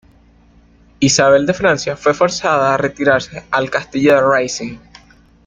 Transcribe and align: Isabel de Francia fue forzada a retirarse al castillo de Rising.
Isabel 0.99 1.45
de 1.45 1.53
Francia 1.53 1.95
fue 1.95 2.15
forzada 2.15 2.73
a 2.73 2.77
retirarse 2.77 3.43
al 3.51 3.69
castillo 3.69 4.15
de 4.15 4.35
Rising. 4.39 4.77